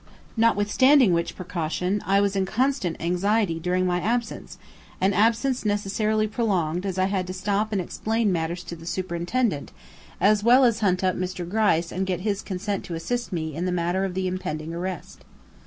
[0.35, 4.57] Notwithstanding which precaution, I was in constant anxiety during my absence;
[4.99, 9.71] an absence necessarily prolonged as I had to stop and explain matters to the Superintendent,
[10.19, 11.47] as well as hunt up Mr.
[11.47, 15.23] Gryce and get his consent to assist me in the matter of the impending arrest.